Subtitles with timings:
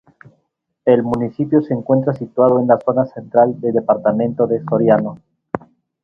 [0.83, 5.17] El municipio se encuentra situado en la zona central del departamento de Soriano.